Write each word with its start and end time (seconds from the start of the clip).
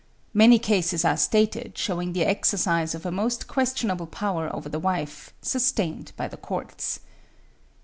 Many 0.33 0.57
cases 0.57 1.05
are 1.05 1.15
stated, 1.15 1.77
showing 1.77 2.13
the 2.13 2.25
exercise 2.25 2.95
of 2.95 3.05
a 3.05 3.11
most 3.11 3.47
questionable 3.47 4.07
power 4.07 4.49
over 4.51 4.67
the 4.67 4.79
wife, 4.79 5.31
sustained 5.43 6.11
by 6.17 6.27
the 6.27 6.37
courts. 6.37 7.01